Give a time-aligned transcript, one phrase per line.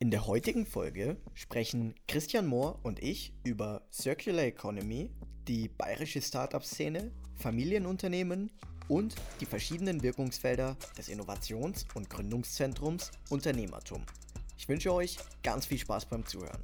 [0.00, 5.10] In der heutigen Folge sprechen Christian Mohr und ich über Circular Economy,
[5.48, 8.52] die bayerische Startup-Szene, Familienunternehmen
[8.86, 14.04] und die verschiedenen Wirkungsfelder des Innovations- und Gründungszentrums Unternehmertum.
[14.56, 16.62] Ich wünsche euch ganz viel Spaß beim Zuhören.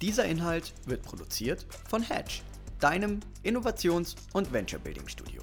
[0.00, 2.40] Dieser Inhalt wird produziert von Hedge,
[2.80, 5.42] deinem Innovations- und Venture-Building-Studio.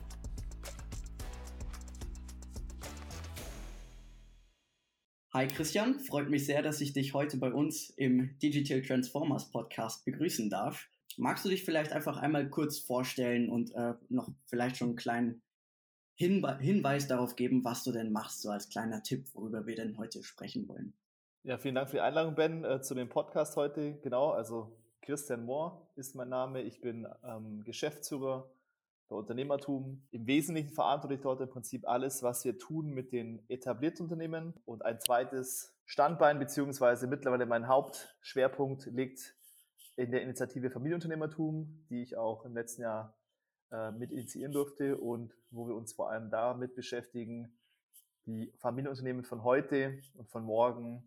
[5.36, 10.06] Hi Christian, freut mich sehr, dass ich dich heute bei uns im Digital Transformers Podcast
[10.06, 10.88] begrüßen darf.
[11.18, 15.42] Magst du dich vielleicht einfach einmal kurz vorstellen und äh, noch vielleicht schon einen kleinen
[16.14, 19.98] Hinwe Hinweis darauf geben, was du denn machst, so als kleiner Tipp, worüber wir denn
[19.98, 20.94] heute sprechen wollen?
[21.42, 23.98] Ja, vielen Dank für die Einladung, Ben, äh, zu dem Podcast heute.
[24.04, 26.62] Genau, also Christian Mohr ist mein Name.
[26.62, 28.48] Ich bin ähm, Geschäftsführer
[29.14, 30.02] bei Unternehmertum.
[30.12, 34.56] Im Wesentlichen verantwortlich dort im Prinzip alles, was wir tun mit den etablierten Unternehmen.
[34.66, 39.36] Und ein zweites Standbein, beziehungsweise mittlerweile mein Hauptschwerpunkt liegt
[39.96, 43.16] in der Initiative Familienunternehmertum, die ich auch im letzten Jahr
[43.72, 47.56] äh, mit initiieren durfte und wo wir uns vor allem damit beschäftigen,
[48.26, 51.04] die Familienunternehmen von heute und von morgen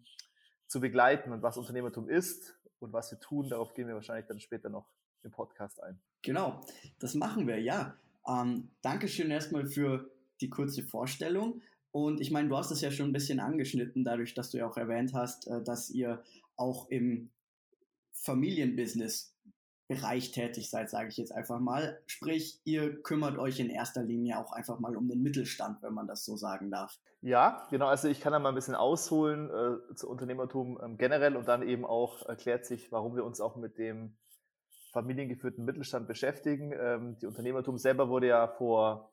[0.68, 3.48] zu begleiten und was Unternehmertum ist und was wir tun.
[3.48, 4.86] Darauf gehen wir wahrscheinlich dann später noch
[5.26, 5.98] im Podcast ein.
[6.22, 6.60] Genau,
[6.98, 7.94] das machen wir, ja.
[8.26, 10.10] Ähm, Dankeschön erstmal für
[10.40, 11.60] die kurze Vorstellung.
[11.92, 14.66] Und ich meine, du hast es ja schon ein bisschen angeschnitten, dadurch, dass du ja
[14.66, 16.22] auch erwähnt hast, äh, dass ihr
[16.56, 17.30] auch im
[18.12, 19.36] Familienbusiness
[19.88, 22.00] Bereich tätig seid, sage ich jetzt einfach mal.
[22.06, 26.08] Sprich, ihr kümmert euch in erster Linie auch einfach mal um den Mittelstand, wenn man
[26.08, 26.98] das so sagen darf.
[27.22, 27.86] Ja, genau.
[27.86, 31.62] Also ich kann da mal ein bisschen ausholen äh, zu Unternehmertum ähm, generell und dann
[31.62, 34.16] eben auch erklärt sich, warum wir uns auch mit dem
[34.96, 36.72] familiengeführten Mittelstand beschäftigen.
[36.72, 39.12] Ähm, die Unternehmertum selber wurde ja vor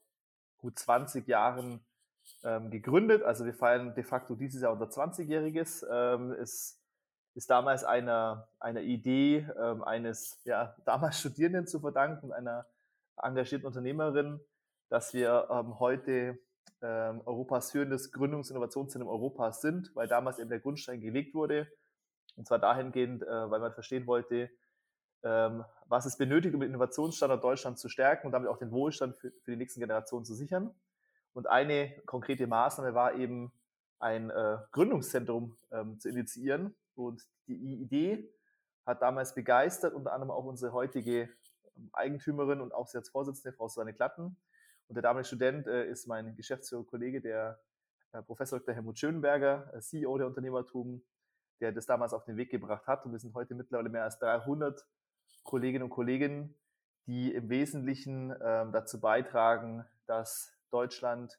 [0.57, 1.81] gut 20 Jahren
[2.45, 3.21] ähm, gegründet.
[3.21, 5.85] Also wir feiern de facto dieses Jahr unser 20-jähriges.
[5.91, 6.79] Ähm, es
[7.35, 12.65] ist damals einer, einer Idee ähm, eines ja, damals Studierenden zu verdanken, einer
[13.21, 14.39] engagierten Unternehmerin,
[14.87, 16.39] dass wir ähm, heute
[16.81, 21.67] ähm, Europas führendes Gründungs- und Innovationszentrum Europas sind, weil damals eben der Grundstein gelegt wurde.
[22.37, 24.49] Und zwar dahingehend, äh, weil man verstehen wollte,
[25.23, 29.31] was es benötigt, um den Innovationsstandort Deutschland zu stärken und damit auch den Wohlstand für,
[29.43, 30.75] für die nächsten Generationen zu sichern.
[31.33, 33.51] Und eine konkrete Maßnahme war eben,
[34.03, 36.75] ein äh, Gründungszentrum ähm, zu initiieren.
[36.93, 38.29] Und die Idee
[38.85, 41.29] hat damals begeistert, unter anderem auch unsere heutige
[41.77, 44.35] ähm, Eigentümerin und auch sie als Vorsitzende, Frau Susanne Klatten.
[44.89, 47.61] Und der damalige Student äh, ist mein Geschäftsführer-Kollege, der
[48.11, 48.75] äh, Professor Dr.
[48.75, 51.01] Helmut Schönberger, äh, CEO der Unternehmertum,
[51.61, 53.05] der das damals auf den Weg gebracht hat.
[53.05, 54.85] Und wir sind heute mittlerweile mehr als 300
[55.43, 56.55] Kolleginnen und Kollegen,
[57.05, 61.37] die im Wesentlichen ähm, dazu beitragen, dass Deutschland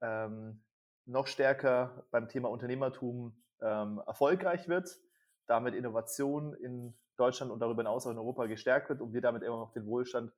[0.00, 0.62] ähm,
[1.04, 4.98] noch stärker beim Thema Unternehmertum ähm, erfolgreich wird,
[5.46, 9.42] damit Innovation in Deutschland und darüber hinaus auch in Europa gestärkt wird, um wir damit
[9.42, 10.32] immer noch den Wohlstand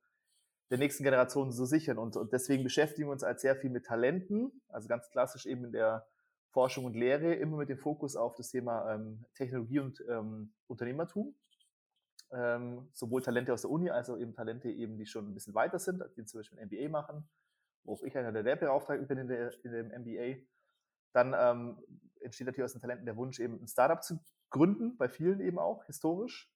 [0.69, 1.97] der nächsten Generationen zu sichern.
[1.97, 5.65] Und, und deswegen beschäftigen wir uns als sehr viel mit Talenten, also ganz klassisch eben
[5.65, 6.05] in der
[6.51, 11.35] Forschung und Lehre, immer mit dem Fokus auf das Thema ähm, Technologie und ähm, Unternehmertum
[12.31, 15.55] ähm, sowohl Talente aus der Uni als auch eben Talente eben, die schon ein bisschen
[15.55, 17.27] weiter sind, die zum Beispiel ein MBA machen,
[17.83, 20.41] wo auch ich einer der Lehrbeauftragten bin in, der, in dem MBA.
[21.13, 21.83] Dann ähm,
[22.21, 24.19] entsteht natürlich aus den Talenten der Wunsch, eben ein Startup zu
[24.49, 26.51] gründen, bei vielen eben auch, historisch.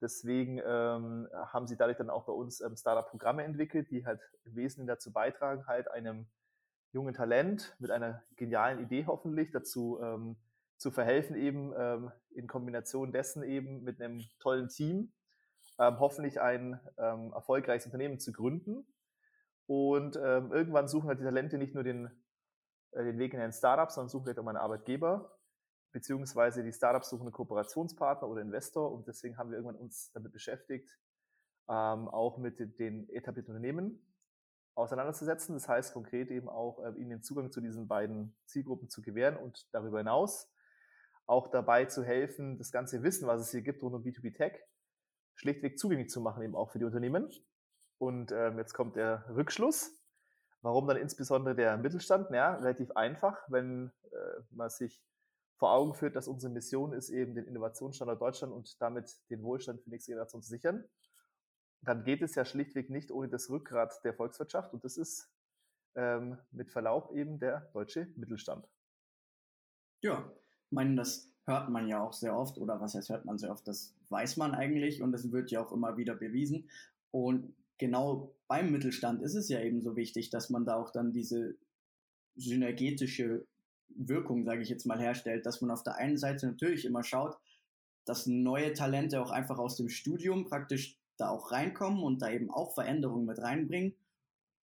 [0.00, 4.56] Deswegen ähm, haben sie dadurch dann auch bei uns ähm, Startup-Programme entwickelt, die halt im
[4.56, 6.26] Wesentlichen dazu beitragen, halt einem
[6.92, 10.36] jungen Talent mit einer genialen Idee hoffentlich dazu ähm,
[10.76, 15.12] zu verhelfen, eben ähm, in Kombination dessen eben mit einem tollen Team
[15.78, 18.86] ähm, hoffentlich ein ähm, erfolgreiches Unternehmen zu gründen.
[19.66, 22.10] Und ähm, irgendwann suchen halt die Talente nicht nur den,
[22.92, 25.38] äh, den Weg in ein Startup, sondern suchen vielleicht auch mal einen Arbeitgeber,
[25.92, 28.92] beziehungsweise die Startups suchen einen Kooperationspartner oder Investor.
[28.92, 30.98] Und deswegen haben wir irgendwann uns damit beschäftigt,
[31.68, 34.06] ähm, auch mit den etablierten Unternehmen
[34.74, 35.54] auseinanderzusetzen.
[35.54, 39.36] Das heißt konkret eben auch, äh, ihnen den Zugang zu diesen beiden Zielgruppen zu gewähren
[39.36, 40.52] und darüber hinaus
[41.26, 44.60] auch dabei zu helfen, das ganze Wissen, was es hier gibt rund um B2B Tech,
[45.34, 47.30] schlichtweg zugänglich zu machen, eben auch für die Unternehmen.
[47.98, 50.00] Und ähm, jetzt kommt der Rückschluss.
[50.62, 52.30] Warum dann insbesondere der Mittelstand?
[52.30, 55.02] Ja, relativ einfach, wenn äh, man sich
[55.56, 59.80] vor Augen führt, dass unsere Mission ist, eben den Innovationsstandort Deutschland und damit den Wohlstand
[59.80, 60.84] für die nächste Generation zu sichern.
[61.82, 65.30] Dann geht es ja schlichtweg nicht ohne das Rückgrat der Volkswirtschaft und das ist
[65.96, 68.66] ähm, mit Verlaub eben der deutsche Mittelstand.
[70.02, 70.30] Ja,
[70.70, 73.66] meine, das hört man ja auch sehr oft, oder was heißt hört man sehr oft,
[73.68, 76.68] das weiß man eigentlich und das wird ja auch immer wieder bewiesen.
[77.10, 81.12] Und genau beim Mittelstand ist es ja eben so wichtig, dass man da auch dann
[81.12, 81.56] diese
[82.36, 83.46] synergetische
[83.88, 87.36] Wirkung, sage ich jetzt mal, herstellt, dass man auf der einen Seite natürlich immer schaut,
[88.04, 92.50] dass neue Talente auch einfach aus dem Studium praktisch da auch reinkommen und da eben
[92.50, 93.94] auch Veränderungen mit reinbringen.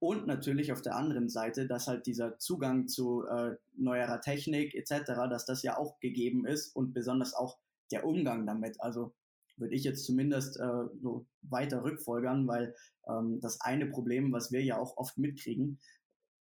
[0.00, 5.04] Und natürlich auf der anderen Seite, dass halt dieser Zugang zu äh, neuerer Technik etc.,
[5.28, 7.58] dass das ja auch gegeben ist und besonders auch
[7.90, 8.80] der Umgang damit.
[8.80, 9.12] Also
[9.56, 12.74] würde ich jetzt zumindest äh, so weiter rückfolgern, weil
[13.08, 15.80] ähm, das eine Problem, was wir ja auch oft mitkriegen,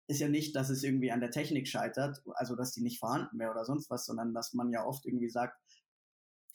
[0.09, 3.39] ist ja nicht, dass es irgendwie an der Technik scheitert, also dass die nicht vorhanden
[3.39, 5.59] wäre oder sonst was, sondern dass man ja oft irgendwie sagt,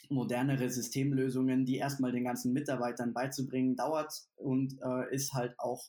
[0.10, 5.84] modernere Systemlösungen, die erstmal den ganzen Mitarbeitern beizubringen, dauert und äh, ist halt auch,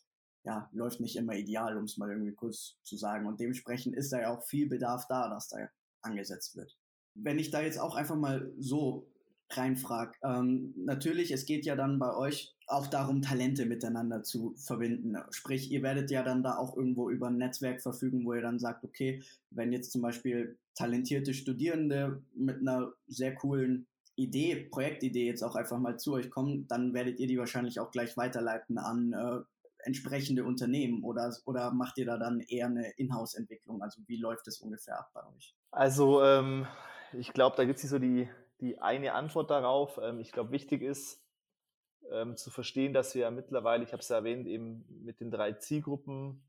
[0.44, 3.27] ja, läuft nicht immer ideal, um es mal irgendwie kurz zu sagen.
[3.27, 5.69] Und dementsprechend ist da ja auch viel Bedarf da, dass da
[6.03, 6.77] angesetzt wird.
[7.15, 9.06] Wenn ich da jetzt auch einfach mal so
[9.50, 15.17] reinfrage, ähm, natürlich, es geht ja dann bei euch auch darum, Talente miteinander zu verbinden.
[15.31, 18.59] Sprich, ihr werdet ja dann da auch irgendwo über ein Netzwerk verfügen, wo ihr dann
[18.59, 23.87] sagt, okay, wenn jetzt zum Beispiel talentierte Studierende mit einer sehr coolen
[24.17, 27.91] Idee, Projektidee jetzt auch einfach mal zu euch kommen, dann werdet ihr die wahrscheinlich auch
[27.91, 29.41] gleich weiterleiten an äh,
[29.82, 33.82] entsprechende Unternehmen oder, oder macht ihr da dann eher eine Inhouse-Entwicklung?
[33.82, 35.55] Also wie läuft es ungefähr ab bei euch?
[35.70, 36.67] Also ähm,
[37.12, 38.29] ich glaube, da gibt es nicht so die,
[38.61, 39.99] die eine Antwort darauf.
[40.02, 41.23] Ähm, ich glaube, wichtig ist
[42.11, 45.31] ähm, zu verstehen, dass wir ja mittlerweile, ich habe es ja erwähnt, eben mit den
[45.31, 46.43] drei Zielgruppen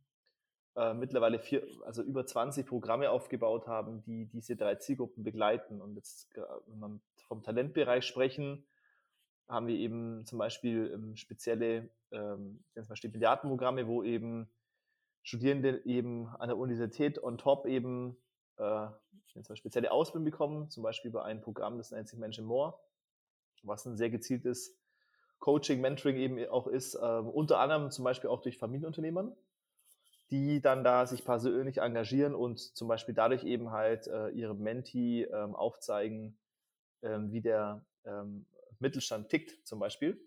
[0.76, 5.82] äh, mittlerweile vier, also über 20 Programme aufgebaut haben, die diese drei Zielgruppen begleiten.
[5.82, 6.30] Und jetzt,
[6.68, 8.66] wenn wir vom Talentbereich sprechen,
[9.48, 12.64] haben wir eben zum Beispiel ähm, spezielle ähm,
[12.94, 14.50] Stipendiatenprogramme, wo eben
[15.22, 18.18] Studierende eben an der Universität on top eben
[18.58, 18.88] äh,
[19.56, 22.78] spezielle Ausbildung bekommen, zum Beispiel über ein Programm, das nennt sich Mention More,
[23.64, 24.78] was ein sehr gezieltes
[25.40, 29.36] Coaching, Mentoring eben auch ist, äh, unter anderem zum Beispiel auch durch Familienunternehmern
[30.34, 35.24] die dann da sich persönlich engagieren und zum Beispiel dadurch eben halt äh, ihre Menti
[35.24, 36.40] ähm, aufzeigen,
[37.04, 38.48] ähm, wie der ähm,
[38.84, 40.22] Mittelstand tickt zum Beispiel.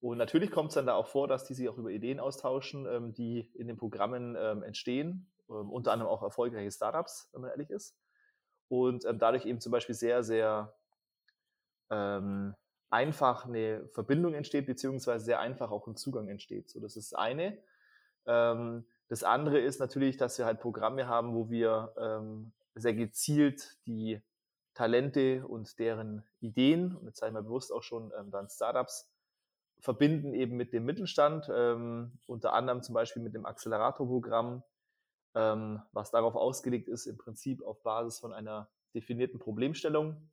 [0.00, 2.86] Und natürlich kommt es dann da auch vor, dass die sich auch über Ideen austauschen,
[2.86, 7.50] ähm, die in den Programmen ähm, entstehen, ähm, unter anderem auch erfolgreiche Startups, wenn man
[7.50, 7.96] ehrlich ist.
[8.68, 10.74] Und dadurch eben zum Beispiel sehr, sehr
[12.90, 16.68] einfach eine Verbindung entsteht, beziehungsweise sehr einfach auch ein Zugang entsteht.
[16.70, 17.58] So, das ist eine.
[18.26, 23.78] Ähm, das andere ist natürlich, dass wir halt Programme haben, wo wir ähm, sehr gezielt
[23.86, 24.20] die
[24.78, 29.10] Talente und deren Ideen, und jetzt sage ich mal bewusst auch schon ähm, dann Startups,
[29.80, 34.62] verbinden eben mit dem Mittelstand, ähm, unter anderem zum Beispiel mit dem Accelerator-Programm,
[35.34, 40.30] ähm, was darauf ausgelegt ist, im Prinzip auf Basis von einer definierten Problemstellung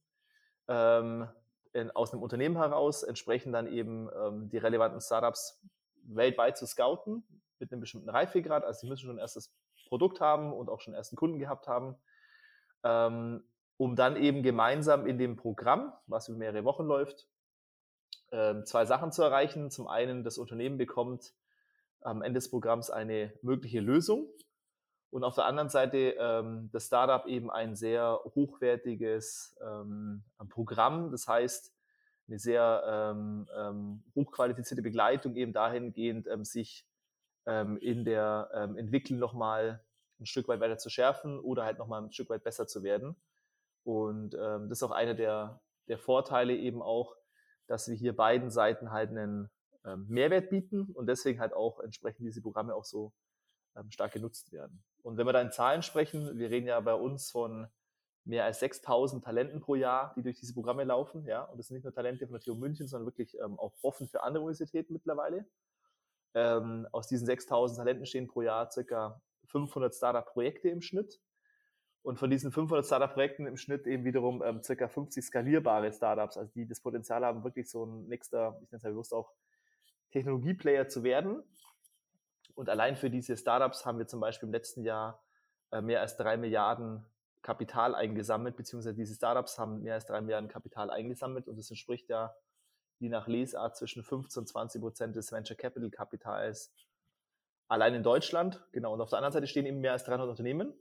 [0.67, 1.27] ähm,
[1.73, 5.59] in, aus einem Unternehmen heraus entsprechend dann eben ähm, die relevanten Startups
[6.03, 7.23] weltweit zu scouten,
[7.57, 8.63] mit einem bestimmten Reifegrad.
[8.63, 9.51] Also sie müssen schon ein erstes
[9.87, 11.95] Produkt haben und auch schon ersten Kunden gehabt haben,
[12.83, 13.43] ähm,
[13.77, 17.27] um dann eben gemeinsam in dem Programm, was über mehrere Wochen läuft,
[18.31, 19.69] ähm, zwei Sachen zu erreichen.
[19.69, 21.33] Zum einen, das Unternehmen bekommt
[22.01, 24.27] am Ende des Programms eine mögliche Lösung
[25.09, 31.11] und auf der anderen Seite ähm, das Startup eben ein sehr hochwertiges ähm, Programm.
[31.11, 31.73] Das heißt,
[32.27, 33.15] eine sehr
[34.15, 36.87] hochqualifizierte Begleitung eben dahingehend, sich
[37.45, 39.85] in der Entwicklung nochmal
[40.19, 43.15] ein Stück weit weiter zu schärfen oder halt nochmal ein Stück weit besser zu werden.
[43.85, 47.15] Und ähm, das ist auch einer der, der Vorteile eben auch,
[47.67, 49.49] dass wir hier beiden Seiten halt einen
[49.85, 53.13] ähm, Mehrwert bieten und deswegen halt auch entsprechend diese Programme auch so
[53.75, 54.83] ähm, stark genutzt werden.
[55.03, 57.67] Und wenn wir da in Zahlen sprechen, wir reden ja bei uns von
[58.23, 61.75] mehr als 6000 Talenten pro Jahr, die durch diese Programme laufen, ja, und das sind
[61.75, 64.93] nicht nur Talente von der TU München, sondern wirklich ähm, auch offen für andere Universitäten
[64.93, 65.45] mittlerweile.
[66.33, 71.21] Ähm, aus diesen 6000 Talenten stehen pro Jahr circa 500 Startup-Projekte im Schnitt.
[72.05, 76.51] Und von diesen 500 Startup-Projekten im Schnitt eben wiederum ähm, circa 50 skalierbare Startups, also
[76.53, 79.31] die das Potenzial haben, wirklich so ein nächster, ich nenne es ja bewusst auch,
[80.11, 81.41] Technologieplayer zu werden.
[82.53, 85.23] Und allein für diese Startups haben wir zum Beispiel im letzten Jahr
[85.71, 87.03] äh, mehr als drei Milliarden
[87.41, 92.07] Kapital eingesammelt, beziehungsweise diese Startups haben mehr als drei Milliarden Kapital eingesammelt und das entspricht
[92.07, 92.35] ja
[92.99, 96.71] je nach Lesart zwischen 15 und 20 Prozent des Venture Capital Kapitals
[97.67, 98.63] allein in Deutschland.
[98.73, 98.93] Genau.
[98.93, 100.71] Und auf der anderen Seite stehen eben mehr als 300 Unternehmen,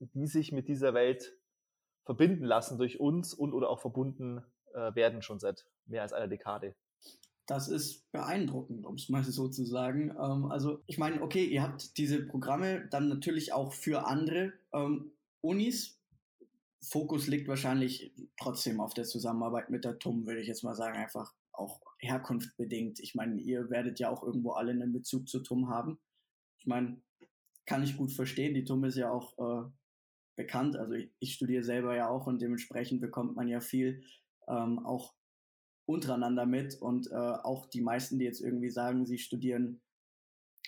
[0.00, 1.36] die sich mit dieser Welt
[2.04, 4.42] verbinden lassen durch uns und oder auch verbunden
[4.74, 6.74] äh, werden schon seit mehr als einer Dekade.
[7.46, 10.10] Das ist beeindruckend, um es mal so zu sagen.
[10.10, 15.12] Ähm, also ich meine, okay, ihr habt diese Programme dann natürlich auch für andere ähm,
[15.40, 16.00] Unis.
[16.82, 20.96] Fokus liegt wahrscheinlich trotzdem auf der Zusammenarbeit mit der TUM, würde ich jetzt mal sagen,
[20.96, 23.00] einfach auch Herkunft bedingt.
[23.00, 25.98] Ich meine, ihr werdet ja auch irgendwo alle einen Bezug zu TUM haben.
[26.58, 27.00] Ich meine,
[27.64, 28.54] kann ich gut verstehen.
[28.54, 29.68] Die TUM ist ja auch äh,
[30.36, 30.76] bekannt.
[30.76, 34.02] Also ich, ich, studiere selber ja auch und dementsprechend bekommt man ja viel
[34.48, 35.14] ähm, auch
[35.86, 39.80] untereinander mit und äh, auch die meisten, die jetzt irgendwie sagen, sie studieren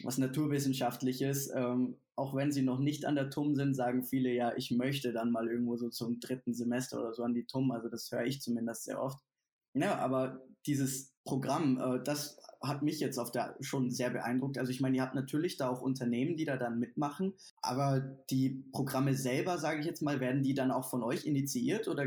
[0.02, 4.56] was naturwissenschaftliches, ähm, auch wenn sie noch nicht an der TUM sind, sagen viele ja,
[4.56, 7.70] ich möchte dann mal irgendwo so zum dritten Semester oder so an die TUM.
[7.70, 9.18] Also das höre ich zumindest sehr oft.
[9.74, 14.58] Ja, aber dieses Programm, äh, das hat mich jetzt auf der schon sehr beeindruckt.
[14.58, 18.64] Also ich meine, ihr habt natürlich da auch Unternehmen, die da dann mitmachen, aber die
[18.72, 22.06] Programme selber, sage ich jetzt mal, werden die dann auch von euch initiiert oder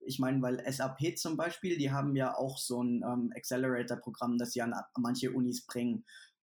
[0.00, 4.52] ich meine, weil SAP zum Beispiel, die haben ja auch so ein ähm, Accelerator-Programm, das
[4.52, 6.04] sie an, an manche Unis bringen.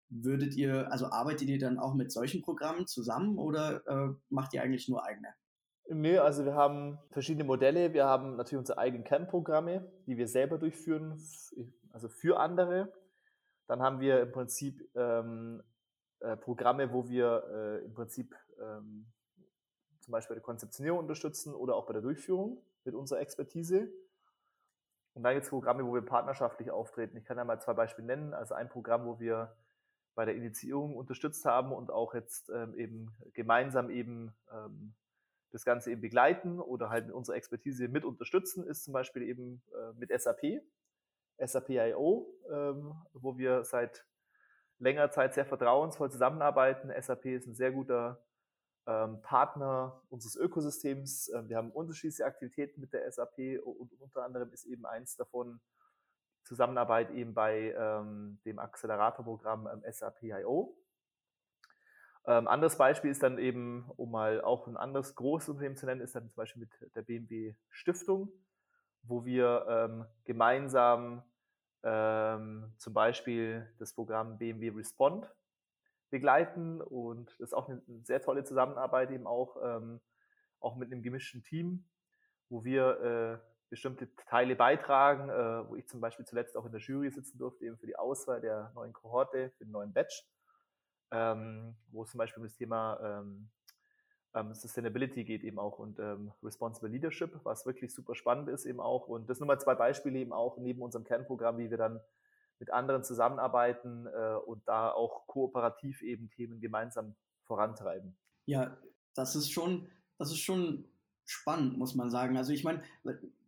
[0.08, 4.62] Würdet ihr, also arbeitet ihr dann auch mit solchen Programmen zusammen oder äh, macht ihr
[4.62, 5.28] eigentlich nur eigene?
[5.88, 7.92] Nö, also wir haben verschiedene Modelle.
[7.92, 11.20] Wir haben natürlich unsere eigenen Kernprogramme, die wir selber durchführen,
[11.94, 12.92] also für andere.
[13.66, 15.62] Dann haben wir im Prinzip ähm,
[16.20, 19.06] äh, Programme, wo wir äh, im Prinzip ähm,
[20.00, 23.88] zum Beispiel bei der Konzeptionierung unterstützen oder auch bei der Durchführung mit unserer Expertise.
[25.14, 27.16] Und dann gibt es Programme, wo wir partnerschaftlich auftreten.
[27.16, 28.34] Ich kann ja mal zwei Beispiele nennen.
[28.34, 29.56] Also ein Programm, wo wir
[30.16, 34.94] bei der Initiierung unterstützt haben und auch jetzt ähm, eben gemeinsam eben ähm,
[35.52, 39.62] das Ganze eben begleiten oder halt mit unserer Expertise mit unterstützen, ist zum Beispiel eben
[39.72, 40.60] äh, mit SAP,
[41.38, 44.06] SAP IO, ähm, wo wir seit
[44.78, 46.90] längerer Zeit sehr vertrauensvoll zusammenarbeiten.
[47.00, 48.22] SAP ist ein sehr guter
[48.86, 51.30] ähm, Partner unseres Ökosystems.
[51.34, 55.60] Ähm, wir haben unterschiedliche Aktivitäten mit der SAP und unter anderem ist eben eins davon
[56.44, 60.76] Zusammenarbeit eben bei ähm, dem Acceleratorprogramm ähm, SAP IO.
[62.26, 66.00] Ähm, anderes Beispiel ist dann eben, um mal auch ein anderes großes Unternehmen zu nennen,
[66.00, 68.32] ist dann zum Beispiel mit der BMW Stiftung,
[69.06, 71.22] wo wir ähm, gemeinsam
[71.82, 75.30] ähm, zum Beispiel das Programm BMW Respond
[76.10, 80.00] begleiten und das ist auch eine, sehr tolle Zusammenarbeit eben auch, ähm,
[80.60, 81.84] auch mit einem gemischten Team,
[82.48, 86.80] wo wir äh, bestimmte Teile beitragen, äh, wo ich zum Beispiel zuletzt auch in der
[86.80, 90.24] Jury sitzen durfte, eben für die Auswahl der neuen Kohorte, für den neuen Batch.
[91.10, 93.50] Ähm, wo es zum Beispiel um das Thema ähm,
[94.34, 99.06] Sustainability geht eben auch und ähm, Responsible Leadership, was wirklich super spannend ist eben auch.
[99.06, 102.00] Und das sind nur mal zwei Beispiele eben auch neben unserem Kernprogramm, wie wir dann
[102.58, 107.14] mit anderen zusammenarbeiten äh, und da auch kooperativ eben Themen gemeinsam
[107.44, 108.16] vorantreiben.
[108.46, 108.76] Ja,
[109.14, 109.86] das ist schon,
[110.18, 110.84] das ist schon
[111.24, 112.36] spannend, muss man sagen.
[112.36, 112.82] Also ich meine,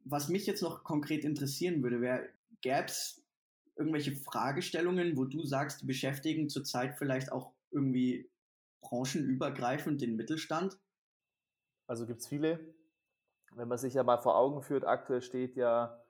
[0.04, 2.28] was mich jetzt noch konkret interessieren würde, wäre,
[2.60, 3.22] gäbe es
[3.76, 8.30] irgendwelche Fragestellungen, wo du sagst, die beschäftigen zurzeit vielleicht auch irgendwie
[8.88, 10.78] branchenübergreifend den Mittelstand?
[11.86, 12.74] Also gibt es viele.
[13.54, 16.02] Wenn man sich ja mal vor Augen führt, aktuell steht ja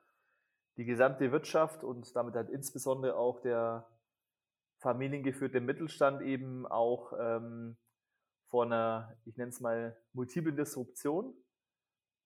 [0.76, 3.88] die gesamte Wirtschaft und damit halt insbesondere auch der
[4.78, 7.76] familiengeführte Mittelstand eben auch ähm,
[8.49, 11.35] vor einer, ich nenne es mal, multiplen Disruption.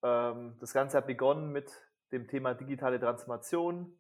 [0.03, 1.71] Ähm, das Ganze hat begonnen mit
[2.13, 3.97] dem Thema digitale Transformation,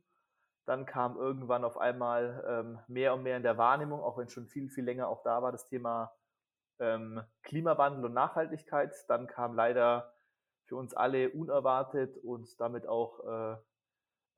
[0.66, 4.48] dann kam irgendwann auf einmal ähm, mehr und mehr in der Wahrnehmung, auch wenn schon
[4.48, 6.12] viel, viel länger auch da war, das Thema
[6.80, 8.92] ähm, Klimawandel und Nachhaltigkeit.
[9.08, 10.12] Dann kam leider
[10.64, 13.56] für uns alle unerwartet und damit auch äh,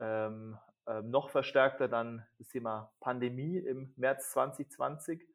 [0.00, 5.26] ähm, äh, noch verstärkter dann das Thema Pandemie im März 2020.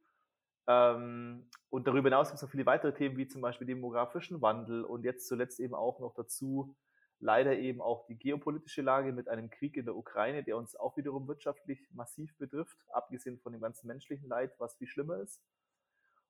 [0.68, 4.84] Ähm, und darüber hinaus gibt es noch viele weitere Themen, wie zum Beispiel demografischen Wandel
[4.84, 6.76] und jetzt zuletzt eben auch noch dazu
[7.20, 10.98] leider eben auch die geopolitische Lage mit einem Krieg in der Ukraine, der uns auch
[10.98, 15.42] wiederum wirtschaftlich massiv betrifft, abgesehen von dem ganzen menschlichen Leid, was viel schlimmer ist.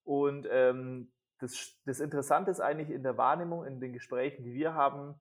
[0.07, 4.73] Und ähm, das, das Interessante ist eigentlich in der Wahrnehmung, in den Gesprächen, die wir
[4.73, 5.19] haben,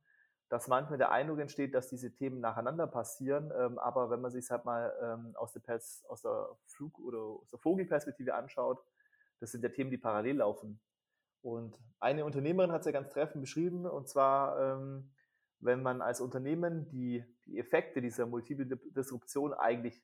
[0.48, 3.52] dass manchmal der Eindruck entsteht, dass diese Themen nacheinander passieren.
[3.58, 7.18] Ähm, aber wenn man sich halt mal ähm, aus, der Pers aus der Flug- oder
[7.18, 8.78] aus der Vogelperspektive anschaut,
[9.40, 10.78] das sind ja Themen, die parallel laufen.
[11.42, 15.10] Und eine Unternehmerin hat es ja ganz treffend beschrieben, und zwar ähm,
[15.58, 20.00] wenn man als Unternehmen die, die Effekte dieser multiplen Disruption eigentlich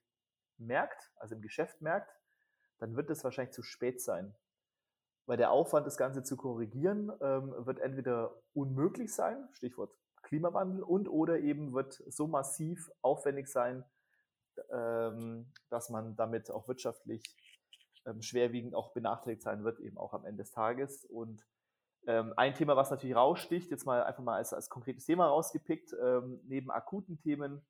[0.59, 2.11] merkt, also im Geschäft merkt,
[2.79, 4.35] dann wird es wahrscheinlich zu spät sein.
[5.27, 11.09] Weil der Aufwand, das Ganze zu korrigieren, ähm, wird entweder unmöglich sein, Stichwort Klimawandel, und
[11.09, 13.85] oder eben wird so massiv aufwendig sein,
[14.71, 17.23] ähm, dass man damit auch wirtschaftlich
[18.05, 21.05] ähm, schwerwiegend auch benachteiligt sein wird, eben auch am Ende des Tages.
[21.05, 21.45] Und
[22.05, 25.95] ein Thema, was natürlich raussticht, jetzt mal einfach mal als, als konkretes Thema rausgepickt,
[26.43, 27.65] neben akuten Themen,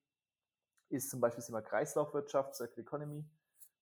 [0.88, 3.26] ist zum Beispiel das Thema Kreislaufwirtschaft, Circular Economy.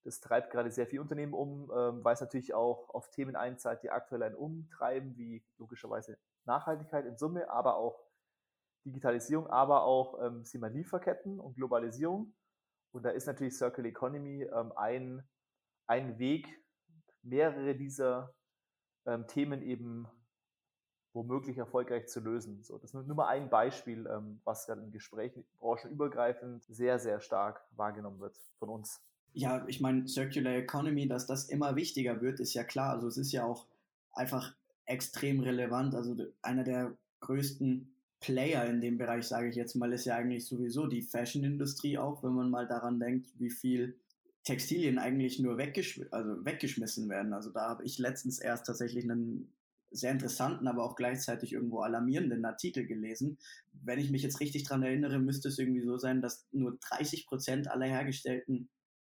[0.04, 3.82] Das treibt gerade sehr viele Unternehmen um, ähm, weil es natürlich auch auf Themen einzahlt,
[3.82, 8.02] die aktuell einen umtreiben, wie logischerweise Nachhaltigkeit in Summe, aber auch
[8.84, 12.32] Digitalisierung, aber auch ähm, Thema Lieferketten und Globalisierung.
[12.92, 15.22] Und da ist natürlich Circular Economy ähm, ein,
[15.86, 16.48] ein Weg,
[17.22, 18.34] mehrere dieser
[19.06, 20.08] ähm, Themen eben
[21.12, 22.62] womöglich erfolgreich zu lösen.
[22.62, 27.20] So, das ist nur mal ein Beispiel, ähm, was dann in Gesprächen branchenübergreifend sehr, sehr
[27.20, 29.02] stark wahrgenommen wird von uns.
[29.32, 32.94] Ja, ich meine, Circular Economy, dass das immer wichtiger wird, ist ja klar.
[32.94, 33.66] Also es ist ja auch
[34.12, 34.54] einfach
[34.86, 35.94] extrem relevant.
[35.94, 40.46] Also einer der größten Player in dem Bereich, sage ich jetzt mal, ist ja eigentlich
[40.46, 43.96] sowieso die Fashion-Industrie auch, wenn man mal daran denkt, wie viel
[44.44, 47.32] Textilien eigentlich nur weggeschm also weggeschmissen werden.
[47.32, 49.52] Also da habe ich letztens erst tatsächlich einen
[49.90, 53.38] sehr interessanten, aber auch gleichzeitig irgendwo alarmierenden Artikel gelesen.
[53.72, 57.26] Wenn ich mich jetzt richtig dran erinnere, müsste es irgendwie so sein, dass nur 30
[57.26, 58.68] Prozent aller hergestellten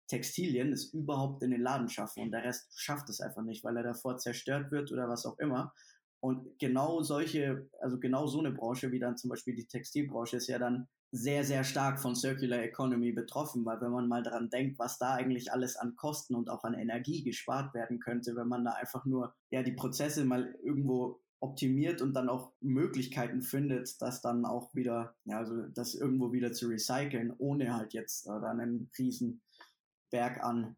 [0.06, 3.76] Textilien es überhaupt in den Laden schaffen und der Rest schafft es einfach nicht, weil
[3.76, 5.72] er davor zerstört wird oder was auch immer.
[6.20, 10.48] Und genau solche, also genau so eine Branche wie dann zum Beispiel die Textilbranche ist
[10.48, 14.78] ja dann sehr, sehr stark von Circular Economy betroffen, weil wenn man mal daran denkt,
[14.78, 18.64] was da eigentlich alles an Kosten und auch an Energie gespart werden könnte, wenn man
[18.64, 24.22] da einfach nur ja die Prozesse mal irgendwo optimiert und dann auch Möglichkeiten findet, das
[24.22, 28.60] dann auch wieder, ja, also das irgendwo wieder zu recyceln, ohne halt jetzt äh, dann
[28.60, 29.42] einen riesen
[30.14, 30.76] Berg an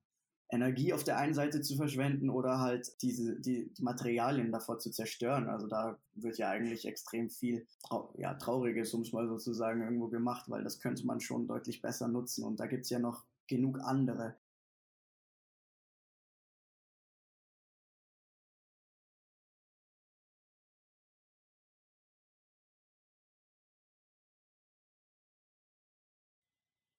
[0.49, 4.91] Energie auf der einen Seite zu verschwenden oder halt diese die, die Materialien davor zu
[4.91, 5.51] zerstören.
[5.51, 10.09] Also da wird ja eigentlich extrem viel trau ja, Trauriges, um es mal sozusagen irgendwo
[10.09, 12.45] gemacht, weil das könnte man schon deutlich besser nutzen.
[12.45, 14.37] Und da gibt es ja noch genug andere.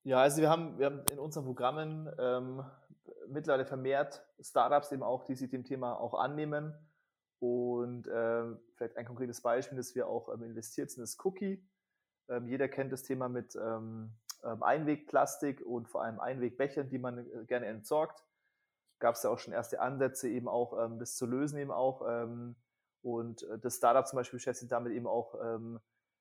[0.08, 2.64] Ja, also wir haben, wir haben in unseren Programmen ähm,
[3.26, 6.72] mittlerweile vermehrt Startups eben auch, die sich dem Thema auch annehmen.
[7.40, 11.62] Und ähm, vielleicht ein konkretes Beispiel, dass wir auch ähm, investiert sind, ist Cookie.
[12.30, 17.18] Ähm, jeder kennt das Thema mit ähm, ähm, Einwegplastik und vor allem Einwegbechern, die man
[17.18, 18.24] äh, gerne entsorgt.
[19.00, 22.00] Gab es ja auch schon erste Ansätze, eben auch das zu lösen eben auch.
[23.02, 25.34] und äh, das Startup zum Beispiel beschäftigt damit eben auch,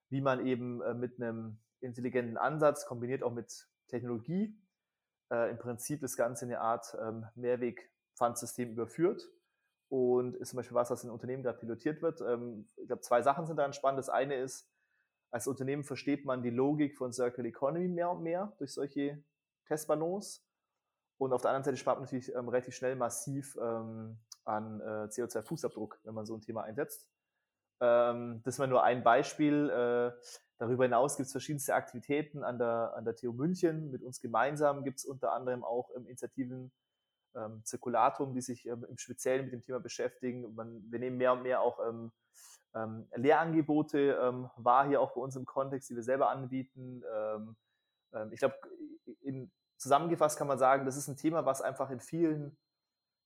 [0.09, 4.57] wie man eben äh, mit einem intelligenten Ansatz kombiniert auch mit Technologie
[5.31, 9.29] äh, im Prinzip das Ganze in eine Art ähm, Mehrwegpfandsystem überführt
[9.89, 12.21] und ist zum Beispiel was, was in Unternehmen gerade pilotiert wird.
[12.21, 13.99] Ähm, ich glaube, zwei Sachen sind daran spannend.
[13.99, 14.69] Das eine ist,
[15.31, 19.23] als Unternehmen versteht man die Logik von Circular Economy mehr und mehr durch solche
[19.65, 20.43] Testballons.
[21.17, 25.07] Und auf der anderen Seite spart man natürlich ähm, relativ schnell massiv ähm, an äh,
[25.09, 27.07] CO2-Fußabdruck, wenn man so ein Thema einsetzt.
[27.79, 29.69] Ähm, das war nur ein Beispiel.
[29.69, 30.11] Äh,
[30.59, 33.91] Darüber hinaus gibt es verschiedenste Aktivitäten an der, an der TU München.
[33.91, 36.71] Mit uns gemeinsam gibt es unter anderem auch ähm, Initiativen
[37.35, 40.55] ähm, Zirkulatum, die sich ähm, im Speziellen mit dem Thema beschäftigen.
[40.55, 42.11] Man, wir nehmen mehr und mehr auch ähm,
[42.73, 47.03] ähm, Lehrangebote ähm, wahr, hier auch bei uns im Kontext, die wir selber anbieten.
[47.15, 47.55] Ähm,
[48.13, 48.55] ähm, ich glaube,
[49.77, 52.57] zusammengefasst kann man sagen, das ist ein Thema, was einfach in vielen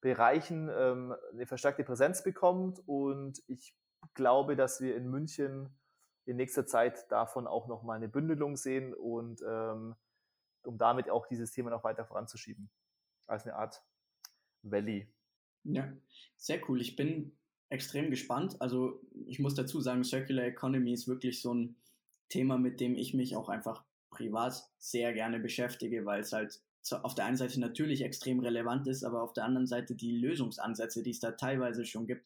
[0.02, 2.82] Bereichen ähm, eine verstärkte Präsenz bekommt.
[2.86, 3.74] Und ich
[4.14, 5.70] glaube, dass wir in München
[6.26, 9.96] in nächster Zeit davon auch nochmal eine Bündelung sehen und ähm,
[10.64, 12.70] um damit auch dieses Thema noch weiter voranzuschieben.
[13.28, 13.84] Als eine Art
[14.62, 15.12] Valley.
[15.64, 15.92] Ja,
[16.38, 16.82] sehr cool.
[16.82, 17.38] Ich bin
[17.70, 18.60] extrem gespannt.
[18.60, 21.76] Also ich muss dazu sagen, Circular Economy ist wirklich so ein
[22.30, 26.62] Thema, mit dem ich mich auch einfach privat sehr gerne beschäftige, weil es halt
[27.04, 31.04] auf der einen Seite natürlich extrem relevant ist, aber auf der anderen Seite die Lösungsansätze,
[31.04, 32.26] die es da teilweise schon gibt,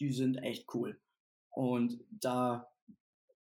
[0.00, 0.98] die sind echt cool.
[1.50, 2.68] Und da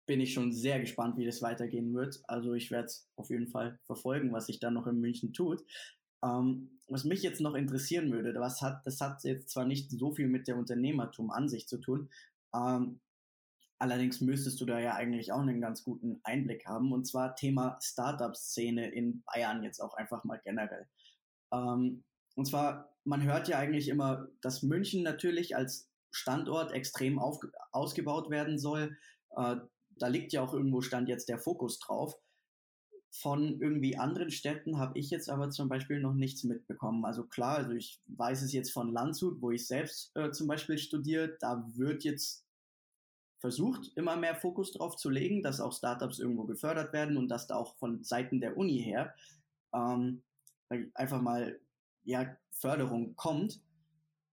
[0.05, 2.19] bin ich schon sehr gespannt, wie das weitergehen wird.
[2.27, 5.63] Also ich werde es auf jeden Fall verfolgen, was sich da noch in München tut.
[6.23, 10.11] Ähm, was mich jetzt noch interessieren würde, was hat, das hat jetzt zwar nicht so
[10.11, 12.09] viel mit der Unternehmertum an sich zu tun,
[12.55, 12.99] ähm,
[13.77, 17.77] allerdings müsstest du da ja eigentlich auch einen ganz guten Einblick haben, und zwar Thema
[17.81, 20.87] Startup-Szene in Bayern jetzt auch einfach mal generell.
[21.53, 22.03] Ähm,
[22.35, 27.39] und zwar, man hört ja eigentlich immer, dass München natürlich als Standort extrem auf,
[27.71, 28.97] ausgebaut werden soll.
[29.35, 29.57] Äh,
[29.97, 32.15] da liegt ja auch irgendwo Stand jetzt der Fokus drauf.
[33.11, 37.05] Von irgendwie anderen Städten habe ich jetzt aber zum Beispiel noch nichts mitbekommen.
[37.05, 40.77] Also klar, also ich weiß es jetzt von Landshut, wo ich selbst äh, zum Beispiel
[40.77, 42.45] studiere, da wird jetzt
[43.39, 47.47] versucht, immer mehr Fokus drauf zu legen, dass auch Startups irgendwo gefördert werden und dass
[47.47, 49.15] da auch von Seiten der Uni her
[49.73, 50.23] ähm,
[50.93, 51.59] einfach mal
[52.03, 53.61] ja, Förderung kommt.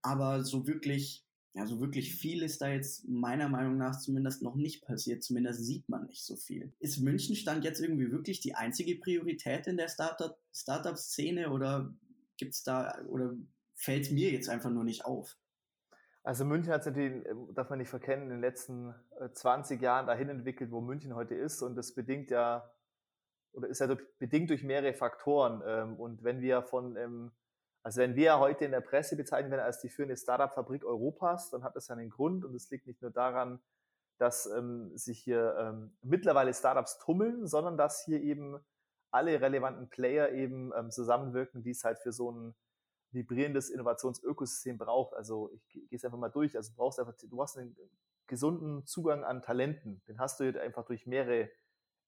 [0.02, 1.25] Aber so wirklich
[1.56, 5.24] ja, so wirklich viel ist da jetzt meiner Meinung nach zumindest noch nicht passiert.
[5.24, 6.70] Zumindest sieht man nicht so viel.
[6.80, 11.94] Ist München stand jetzt irgendwie wirklich die einzige Priorität in der Startup-Szene oder
[12.36, 13.34] gibt's da, oder
[13.74, 15.38] fällt mir jetzt einfach nur nicht auf?
[16.22, 18.94] Also München hat sich natürlich, ähm, darf man nicht verkennen, in den letzten
[19.32, 21.62] 20 äh, Jahren dahin entwickelt, wo München heute ist.
[21.62, 22.70] Und das bedingt ja,
[23.52, 25.62] oder ist ja bedingt durch mehrere Faktoren.
[25.66, 27.30] Ähm, und wenn wir von ähm,
[27.86, 31.62] Also wenn wir heute in der Presse bezeichnen werden als die führende Startup-Fabrik Europas, dann
[31.62, 33.60] hat das einen Grund und es liegt nicht nur daran,
[34.18, 38.58] dass ähm, sich hier ähm, mittlerweile Startups tummeln, sondern dass hier eben
[39.12, 42.56] alle relevanten Player eben ähm, zusammenwirken, die es halt für so ein
[43.12, 45.14] vibrierendes Innovationsökosystem braucht.
[45.14, 46.56] Also ich gehe es einfach mal durch.
[46.56, 47.76] Also du brauchst einfach, du brauchst einen
[48.26, 50.02] gesunden Zugang an Talenten.
[50.08, 51.50] Den hast du einfach durch mehrere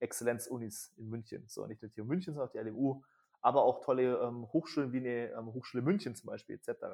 [0.00, 1.44] Exzellenzunis in München.
[1.46, 3.00] So nicht nur die München, sondern auch die LMU,
[3.40, 6.86] aber auch tolle ähm, Hochschulen wie eine ähm, Hochschule München zum Beispiel etc.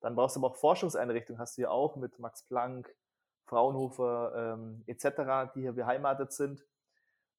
[0.00, 2.94] Dann brauchst du aber auch Forschungseinrichtungen, hast du hier auch mit Max Planck,
[3.44, 6.64] Fraunhofer ähm, etc., die hier beheimatet sind.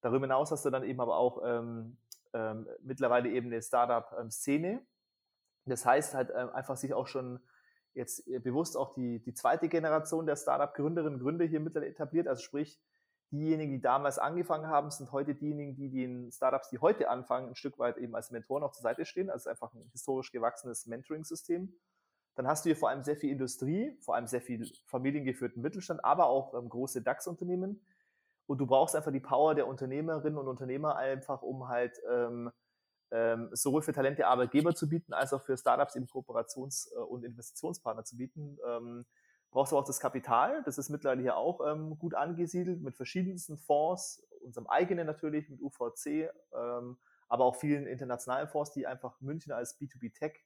[0.00, 1.96] Darüber hinaus hast du dann eben aber auch ähm,
[2.32, 4.84] ähm, mittlerweile eben eine Startup-Szene.
[5.66, 7.40] Das heißt halt ähm, einfach sich auch schon
[7.94, 12.28] jetzt äh, bewusst auch die, die zweite Generation der Startup-Gründerinnen und Gründer hier mittlerweile etabliert.
[12.28, 12.80] Also sprich,
[13.34, 17.54] diejenigen, die damals angefangen haben, sind heute diejenigen, die den Startups, die heute anfangen, ein
[17.54, 19.30] Stück weit eben als Mentoren auch zur Seite stehen.
[19.30, 21.74] Also einfach ein historisch gewachsenes Mentoring-System.
[22.36, 26.04] Dann hast du hier vor allem sehr viel Industrie, vor allem sehr viel familiengeführten Mittelstand,
[26.04, 27.84] aber auch ähm, große DAX-Unternehmen.
[28.46, 32.50] Und du brauchst einfach die Power der Unternehmerinnen und Unternehmer einfach, um halt ähm,
[33.10, 37.24] ähm, sowohl für Talente Arbeitgeber zu bieten, als auch für Startups eben Kooperations- äh, und
[37.24, 38.58] Investitionspartner zu bieten.
[38.66, 39.06] Ähm,
[39.54, 40.64] brauchst du auch das Kapital.
[40.64, 45.62] Das ist mittlerweile hier auch ähm, gut angesiedelt mit verschiedensten Fonds, unserem eigenen natürlich, mit
[45.62, 50.44] UVC, ähm, aber auch vielen internationalen Fonds, die einfach München als B2B-Tech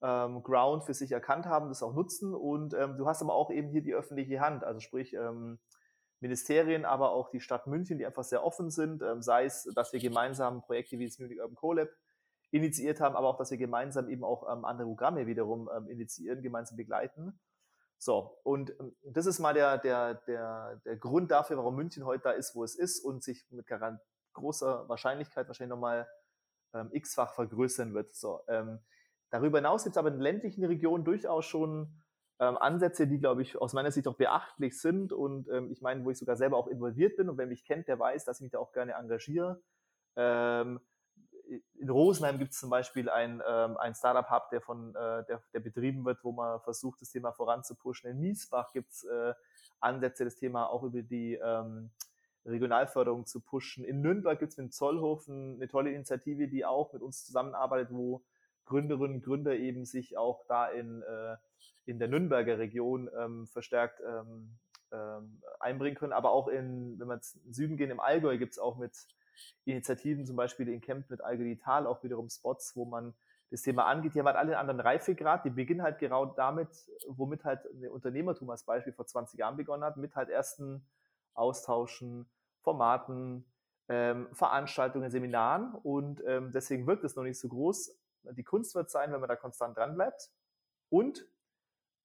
[0.00, 2.34] ähm, Ground für sich erkannt haben, das auch nutzen.
[2.34, 5.58] Und ähm, du hast aber auch eben hier die öffentliche Hand, also sprich ähm,
[6.20, 9.92] Ministerien, aber auch die Stadt München, die einfach sehr offen sind, ähm, sei es, dass
[9.92, 11.90] wir gemeinsam Projekte wie das Munich Urban CoLab
[12.52, 16.40] initiiert haben, aber auch, dass wir gemeinsam eben auch ähm, andere Programme wiederum ähm, initiieren,
[16.40, 17.38] gemeinsam begleiten.
[17.98, 22.24] So, und ähm, das ist mal der, der, der, der Grund dafür, warum München heute
[22.24, 23.66] da ist, wo es ist und sich mit
[24.34, 26.08] großer Wahrscheinlichkeit wahrscheinlich nochmal
[26.74, 28.14] ähm, x-fach vergrößern wird.
[28.14, 28.80] So, ähm,
[29.30, 32.02] darüber hinaus gibt es aber in ländlichen Regionen durchaus schon
[32.40, 36.04] ähm, Ansätze, die, glaube ich, aus meiner Sicht auch beachtlich sind und ähm, ich meine,
[36.04, 38.42] wo ich sogar selber auch involviert bin und wer mich kennt, der weiß, dass ich
[38.42, 39.62] mich da auch gerne engagiere.
[40.16, 40.80] Ähm,
[41.78, 45.60] in Rosenheim gibt es zum Beispiel ein, ähm, ein Startup-Hub, der, von, äh, der, der
[45.60, 48.10] betrieben wird, wo man versucht, das Thema voranzupushen.
[48.10, 49.34] In Miesbach gibt es äh,
[49.80, 51.90] Ansätze, das Thema auch über die ähm,
[52.46, 53.84] Regionalförderung zu pushen.
[53.84, 58.22] In Nürnberg gibt es mit Zollhofen eine tolle Initiative, die auch mit uns zusammenarbeitet, wo
[58.66, 61.36] Gründerinnen und Gründer eben sich auch da in, äh,
[61.86, 64.56] in der Nürnberger Region ähm, verstärkt ähm,
[64.92, 66.12] ähm, einbringen können.
[66.12, 68.92] Aber auch in, wenn wir in den Süden gehen, im Allgäu gibt es auch mit
[69.64, 73.14] Initiativen, zum Beispiel in Camp mit Allgäu Digital, auch wiederum Spots, wo man
[73.50, 74.14] das Thema angeht.
[74.14, 75.44] Die haben halt alle einen anderen Reifegrad.
[75.44, 76.68] Die beginnen halt genau damit,
[77.06, 80.86] womit halt ein Unternehmertum als Beispiel vor 20 Jahren begonnen hat, mit halt ersten
[81.34, 82.28] Austauschen,
[82.62, 83.44] Formaten,
[83.88, 87.96] ähm, Veranstaltungen, Seminaren und ähm, deswegen wirkt es noch nicht so groß.
[88.32, 90.30] Die Kunst wird sein, wenn man da konstant dran bleibt
[90.88, 91.26] und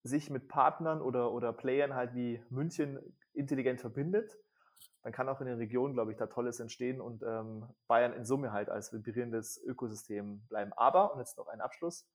[0.04, 3.00] sich mit Partnern oder, oder Playern halt wie München
[3.34, 4.38] intelligent verbindet,
[5.04, 8.26] dann kann auch in den Regionen, glaube ich, da Tolles entstehen und ähm, Bayern in
[8.26, 10.74] Summe halt als vibrierendes Ökosystem bleiben.
[10.74, 12.08] Aber, und jetzt noch ein Abschluss,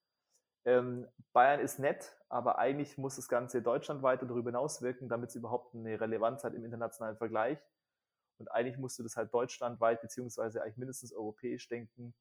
[0.66, 5.30] ähm, Bayern ist nett, aber eigentlich muss das Ganze deutschlandweit und darüber hinaus wirken, damit
[5.30, 7.58] es überhaupt eine Relevanz hat im internationalen Vergleich.
[8.38, 12.14] Und eigentlich musst du das halt deutschlandweit beziehungsweise eigentlich mindestens europäisch denken,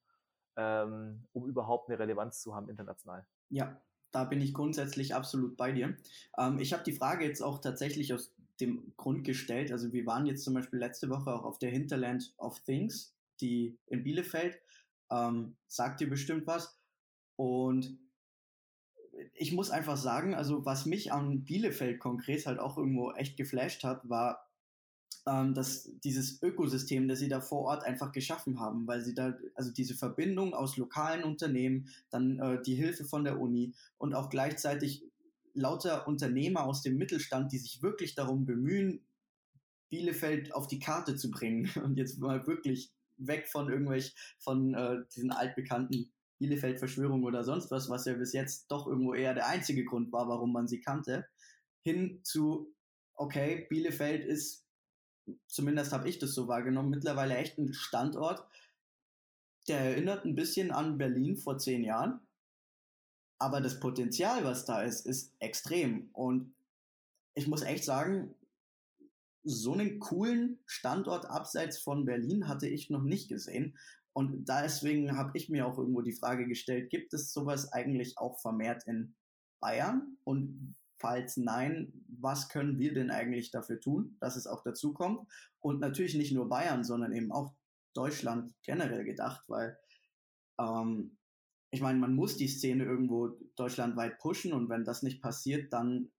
[0.57, 3.25] ähm, um überhaupt eine Relevanz zu haben international.
[3.49, 5.95] Ja, da bin ich grundsätzlich absolut bei dir.
[6.37, 9.71] Ähm, ich habe die Frage jetzt auch tatsächlich aus dem Grund gestellt.
[9.71, 13.77] Also wir waren jetzt zum Beispiel letzte Woche auch auf der Hinterland of Things, die
[13.87, 14.59] in Bielefeld.
[15.11, 16.77] Ähm, sagt dir bestimmt was.
[17.35, 17.97] Und
[19.33, 23.83] ich muss einfach sagen, also was mich an Bielefeld konkret halt auch irgendwo echt geflasht
[23.83, 24.47] hat, war
[25.25, 29.37] ähm, dass dieses Ökosystem, das sie da vor Ort einfach geschaffen haben, weil sie da,
[29.55, 34.29] also diese Verbindung aus lokalen Unternehmen, dann äh, die Hilfe von der Uni und auch
[34.29, 35.05] gleichzeitig
[35.53, 39.05] lauter Unternehmer aus dem Mittelstand, die sich wirklich darum bemühen,
[39.89, 45.03] Bielefeld auf die Karte zu bringen und jetzt mal wirklich weg von irgendwelch, von äh,
[45.15, 49.85] diesen altbekannten Bielefeld-Verschwörungen oder sonst was, was ja bis jetzt doch irgendwo eher der einzige
[49.85, 51.27] Grund war, warum man sie kannte,
[51.83, 52.73] hin zu,
[53.15, 54.63] okay, Bielefeld ist
[55.47, 58.45] zumindest habe ich das so wahrgenommen, mittlerweile echt ein Standort,
[59.67, 62.19] der erinnert ein bisschen an Berlin vor zehn Jahren.
[63.43, 66.09] Aber das Potenzial, was da ist, ist extrem.
[66.13, 66.55] Und
[67.35, 68.33] ich muss echt sagen,
[69.43, 73.77] so einen coolen Standort abseits von Berlin hatte ich noch nicht gesehen.
[74.13, 78.39] Und deswegen habe ich mir auch irgendwo die Frage gestellt, gibt es sowas eigentlich auch
[78.39, 79.13] vermehrt in
[79.59, 80.15] Bayern?
[80.23, 85.27] Und Falls nein, was können wir denn eigentlich dafür tun, dass es auch dazu kommt?
[85.59, 87.53] Und natürlich nicht nur Bayern, sondern eben auch
[87.93, 89.77] Deutschland generell gedacht, weil
[90.57, 91.17] ähm,
[91.73, 96.11] ich meine, man muss die Szene irgendwo deutschlandweit pushen und wenn das nicht passiert, dann,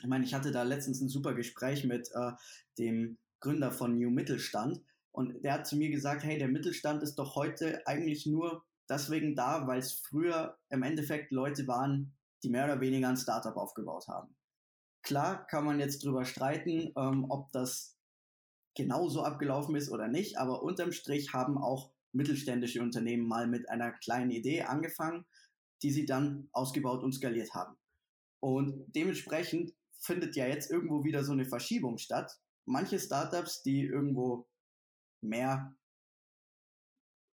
[0.00, 2.32] ich meine, ich hatte da letztens ein super Gespräch mit äh,
[2.76, 4.82] dem Gründer von New Mittelstand
[5.12, 9.36] und der hat zu mir gesagt, hey, der Mittelstand ist doch heute eigentlich nur deswegen
[9.36, 14.08] da, weil es früher im Endeffekt Leute waren, die mehr oder weniger ein Startup aufgebaut
[14.08, 14.34] haben.
[15.02, 17.96] Klar kann man jetzt drüber streiten, ähm, ob das
[18.74, 23.92] genauso abgelaufen ist oder nicht, aber unterm Strich haben auch mittelständische Unternehmen mal mit einer
[23.92, 25.24] kleinen Idee angefangen,
[25.82, 27.76] die sie dann ausgebaut und skaliert haben.
[28.40, 32.40] Und dementsprechend findet ja jetzt irgendwo wieder so eine Verschiebung statt.
[32.64, 34.46] Manche Startups, die irgendwo
[35.20, 35.74] mehr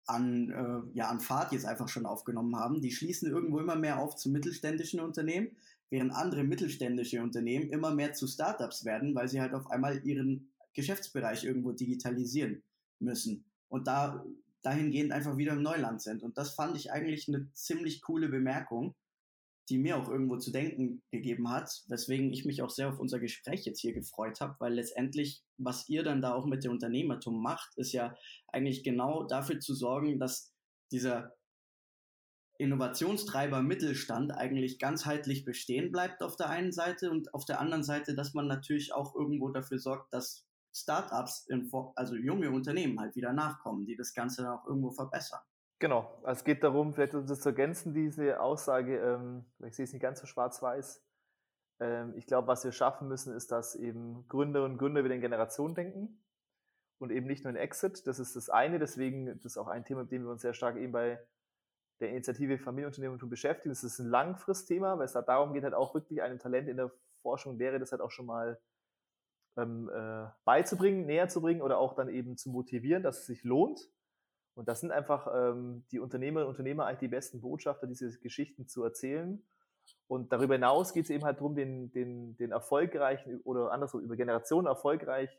[0.05, 3.99] an, äh, ja, an Fahrt jetzt einfach schon aufgenommen haben, die schließen irgendwo immer mehr
[3.99, 5.57] auf zu mittelständischen Unternehmen,
[5.89, 10.49] während andere mittelständische Unternehmen immer mehr zu Startups werden, weil sie halt auf einmal ihren
[10.73, 12.63] Geschäftsbereich irgendwo digitalisieren
[12.99, 14.25] müssen und da
[14.63, 16.23] dahingehend einfach wieder im Neuland sind.
[16.23, 18.95] Und das fand ich eigentlich eine ziemlich coole Bemerkung,
[19.69, 23.19] die mir auch irgendwo zu denken gegeben hat, weswegen ich mich auch sehr auf unser
[23.19, 27.41] Gespräch jetzt hier gefreut habe, weil letztendlich, was ihr dann da auch mit dem Unternehmertum
[27.41, 28.15] macht, ist ja
[28.47, 30.53] eigentlich genau dafür zu sorgen, dass
[30.91, 31.35] dieser
[32.59, 38.15] Innovationstreiber Mittelstand eigentlich ganzheitlich bestehen bleibt auf der einen Seite und auf der anderen Seite,
[38.15, 40.46] dass man natürlich auch irgendwo dafür sorgt, dass
[40.81, 41.47] Startups,
[41.95, 45.39] also junge Unternehmen halt wieder nachkommen, die das Ganze dann auch irgendwo verbessern.
[45.79, 49.85] Genau, also es geht darum, vielleicht um das zu ergänzen, diese Aussage, ähm, ich sehe
[49.85, 51.03] es nicht ganz so schwarz-weiß.
[51.79, 55.21] Ähm, ich glaube, was wir schaffen müssen, ist, dass eben Gründerinnen und Gründer wieder in
[55.21, 56.23] Generationen denken
[56.99, 58.07] und eben nicht nur in Exit.
[58.07, 60.55] Das ist das eine, deswegen das ist auch ein Thema, mit dem wir uns sehr
[60.55, 61.19] stark eben bei
[61.99, 63.69] der Initiative Familienunternehmertum beschäftigen.
[63.69, 66.77] Das ist ein Langfristthema, weil es halt darum geht, halt auch wirklich einem Talent in
[66.77, 68.59] der Forschung wäre das halt auch schon mal
[69.57, 73.43] ähm, äh, beizubringen, näher zu bringen oder auch dann eben zu motivieren, dass es sich
[73.43, 73.89] lohnt.
[74.55, 78.67] Und das sind einfach ähm, die Unternehmerinnen und Unternehmer eigentlich die besten Botschafter, diese Geschichten
[78.67, 79.43] zu erzählen.
[80.07, 84.15] Und darüber hinaus geht es eben halt darum, den, den, den erfolgreichen oder andersrum über
[84.15, 85.37] Generationen erfolgreich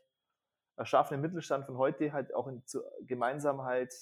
[0.79, 3.93] erschaffenen Mittelstand von heute halt auch in, zu, gemeinsam halt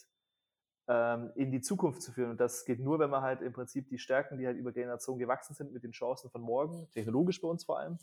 [0.88, 2.32] ähm, in die Zukunft zu führen.
[2.32, 5.20] Und das geht nur, wenn man halt im Prinzip die Stärken, die halt über Generationen
[5.20, 7.98] gewachsen sind, mit den Chancen von morgen, technologisch bei uns vor allem,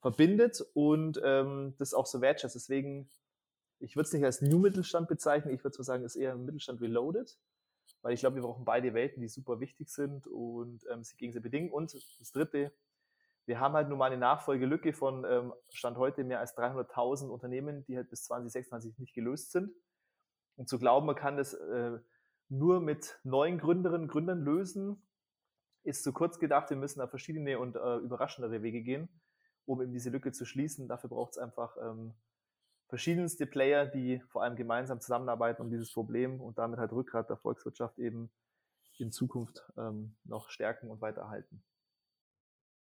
[0.00, 2.54] verbindet und ähm, das auch so wertschätzt.
[2.54, 3.10] Deswegen
[3.80, 6.36] ich würde es nicht als New Mittelstand bezeichnen, ich würde zwar sagen, es ist eher
[6.36, 7.38] Mittelstand Reloaded,
[8.02, 11.44] weil ich glaube, wir brauchen beide Welten, die super wichtig sind und ähm, sich gegenseitig
[11.44, 11.72] bedingen.
[11.72, 12.72] Und das Dritte,
[13.46, 17.84] wir haben halt nun mal eine Nachfolgelücke von ähm, Stand heute mehr als 300.000 Unternehmen,
[17.84, 19.72] die halt bis 2026 nicht gelöst sind.
[20.56, 21.98] Und zu glauben, man kann das äh,
[22.48, 25.02] nur mit neuen Gründerinnen und Gründern lösen,
[25.84, 26.68] ist zu kurz gedacht.
[26.68, 29.08] Wir müssen da verschiedene und äh, überraschendere Wege gehen,
[29.70, 30.88] um eben diese Lücke zu schließen.
[30.88, 32.12] Dafür braucht es einfach ähm,
[32.88, 37.36] verschiedenste Player, die vor allem gemeinsam zusammenarbeiten, um dieses Problem und damit halt Rückgrat der
[37.36, 38.30] Volkswirtschaft eben
[38.98, 41.62] in Zukunft ähm, noch stärken und weiterhalten.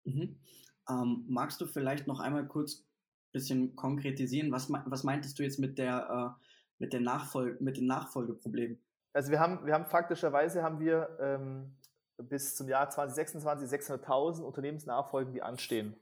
[0.04, 0.40] Mhm.
[0.88, 4.50] Ähm, magst du vielleicht noch einmal kurz ein bisschen konkretisieren?
[4.50, 6.44] Was, was meintest du jetzt mit der äh,
[6.78, 8.82] mit der Nachfolge, mit den Nachfolgeproblemen?
[9.12, 11.76] Also wir haben, wir haben faktischerweise haben wir ähm,
[12.16, 15.94] bis zum Jahr 2026 600.000 Unternehmensnachfolgen, die anstehen.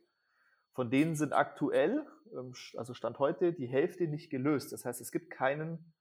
[0.72, 4.72] Von denen sind aktuell ähm, also Stand heute, die Hälfte nicht gelöst.
[4.72, 5.92] Das heißt, es gibt keinen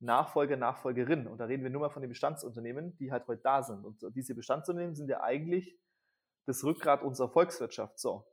[0.00, 1.26] Nachfolger, Nachfolgerin.
[1.26, 3.84] Und da reden wir nur mal von den Bestandsunternehmen, die halt heute da sind.
[3.84, 5.78] Und diese Bestandsunternehmen sind ja eigentlich
[6.46, 7.98] das Rückgrat unserer Volkswirtschaft.
[7.98, 8.26] So.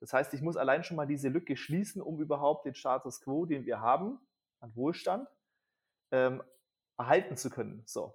[0.00, 3.46] Das heißt, ich muss allein schon mal diese Lücke schließen, um überhaupt den Status quo,
[3.46, 4.18] den wir haben,
[4.60, 5.28] an Wohlstand,
[6.10, 6.42] ähm,
[6.98, 7.82] erhalten zu können.
[7.86, 8.14] So.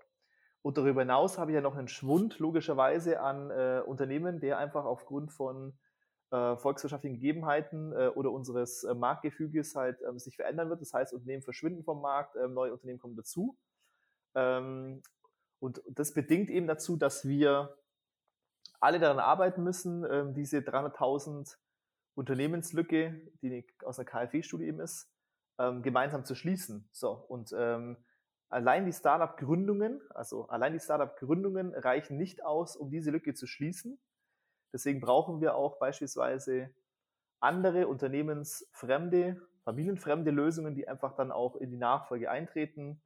[0.61, 4.83] Und darüber hinaus habe ich ja noch einen Schwund logischerweise an äh, Unternehmen, der einfach
[4.83, 5.77] aufgrund von
[6.31, 10.81] äh, volkswirtschaftlichen Gegebenheiten äh, oder unseres äh, Marktgefüges halt ähm, sich verändern wird.
[10.81, 13.57] Das heißt, Unternehmen verschwinden vom Markt, ähm, neue Unternehmen kommen dazu.
[14.35, 15.01] Ähm,
[15.59, 17.77] und das bedingt eben dazu, dass wir
[18.79, 21.57] alle daran arbeiten müssen, ähm, diese 300.000
[22.15, 25.09] Unternehmenslücke, die aus einer KfW-Studie eben ist,
[25.59, 26.87] ähm, gemeinsam zu schließen.
[26.91, 27.97] So, und ähm,
[28.49, 33.99] allein die Startup-Gründungen, also allein die Startup-Gründungen reichen nicht aus, um diese Lücke zu schließen.
[34.77, 36.69] Deswegen brauchen wir auch beispielsweise
[37.39, 43.01] andere unternehmensfremde, familienfremde Lösungen, die einfach dann auch in die Nachfolge eintreten,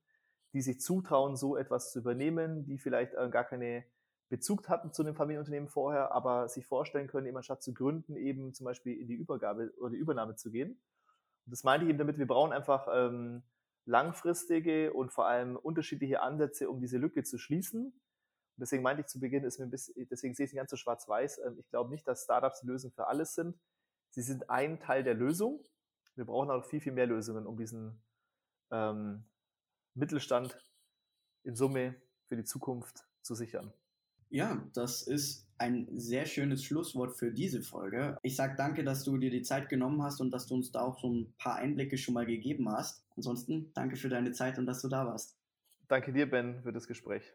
[0.52, 3.86] die sich zutrauen, so etwas zu übernehmen, die vielleicht äh, gar keine
[4.28, 8.54] Bezug hatten zu dem Familienunternehmen vorher, aber sich vorstellen können, eben anstatt zu gründen, eben
[8.54, 10.72] zum Beispiel in die Übergabe oder die Übernahme zu gehen.
[11.46, 13.44] Und das meinte ich eben damit, wir brauchen einfach ähm,
[13.86, 17.94] langfristige und vor allem unterschiedliche Ansätze, um diese Lücke zu schließen
[18.58, 20.72] deswegen meinte ich zu Beginn, ist mir ein bisschen, deswegen sehe ich es nicht ganz
[20.72, 21.42] so schwarz-weiß.
[21.46, 23.58] Ähm, ich glaube nicht, dass Startups die Lösung für alles sind.
[24.10, 25.64] Sie sind ein Teil der Lösung.
[26.16, 28.02] Wir brauchen auch viel, viel mehr Lösungen, um diesen
[28.72, 29.24] ähm,
[29.94, 30.58] Mittelstand
[31.44, 31.96] in Summe
[32.28, 33.74] für die Zukunft zu sichern.
[34.30, 38.18] Ja, das ist ein sehr schönes Schlusswort für diese Folge.
[38.24, 40.82] Ich sage danke, dass du dir die Zeit genommen hast und dass du uns da
[40.82, 43.04] auch so ein paar Einblicke schon mal gegeben hast.
[43.16, 45.38] Ansonsten danke für deine Zeit und dass du da warst.
[45.90, 47.34] Danke dir, Ben, für das Gespräch.